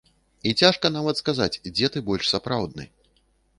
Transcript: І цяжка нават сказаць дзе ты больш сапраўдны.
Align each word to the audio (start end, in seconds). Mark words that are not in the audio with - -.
І 0.51 0.53
цяжка 0.63 0.91
нават 0.95 1.19
сказаць 1.23 1.61
дзе 1.75 1.91
ты 1.97 2.05
больш 2.09 2.33
сапраўдны. 2.35 2.91